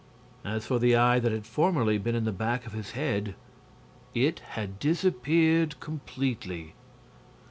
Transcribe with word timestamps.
As 0.43 0.65
for 0.65 0.79
the 0.79 0.95
eye 0.95 1.19
that 1.19 1.31
had 1.31 1.45
formerly 1.45 1.99
been 1.99 2.15
in 2.15 2.25
the 2.25 2.31
back 2.31 2.65
of 2.65 2.73
his 2.73 2.93
head, 2.93 3.35
it 4.15 4.39
had 4.39 4.79
disappeared 4.79 5.79
completely. 5.79 6.73